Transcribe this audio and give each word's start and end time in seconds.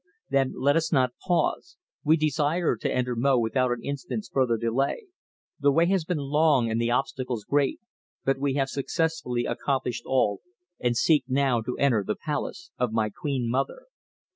"Then 0.31 0.55
let 0.57 0.75
us 0.75 0.91
not 0.91 1.13
pause. 1.27 1.77
We 2.03 2.17
desire 2.17 2.75
to 2.75 2.91
enter 2.91 3.15
Mo 3.15 3.37
without 3.37 3.69
an 3.69 3.83
instant's 3.83 4.29
further 4.29 4.57
delay. 4.57 5.03
The 5.59 5.71
way 5.71 5.85
has 5.89 6.05
been 6.05 6.17
long 6.17 6.71
and 6.71 6.81
the 6.81 6.89
obstacles 6.89 7.43
great, 7.43 7.79
but 8.25 8.39
we 8.39 8.55
have 8.55 8.67
successfully 8.69 9.45
accomplished 9.45 10.05
all, 10.07 10.41
and 10.79 10.97
seek 10.97 11.25
now 11.27 11.61
to 11.61 11.77
enter 11.77 12.03
the 12.03 12.15
palace 12.15 12.71
of 12.79 12.91
my 12.91 13.11
queen 13.11 13.47
mother." 13.47 13.83